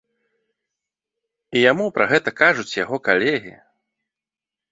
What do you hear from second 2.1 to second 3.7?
гэта кажуць яго калегі.